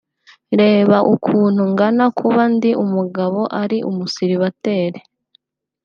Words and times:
reba 0.61 0.97
ukuntu 1.13 1.61
ngana 1.71 2.05
kuba 2.19 2.41
ndi 2.53 2.71
umugabo 2.83 3.39
ari 3.61 3.77
umusiribateri 3.89 4.99